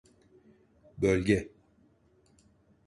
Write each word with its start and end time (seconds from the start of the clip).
Bölge… 1.01 1.49